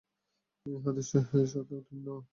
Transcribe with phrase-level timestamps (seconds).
[0.65, 2.07] এ হাদীস সহীহ-এর শর্তে উত্তীর্ণ।